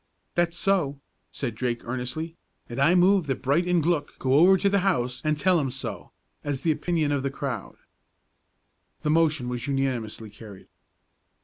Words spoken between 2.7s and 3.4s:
I move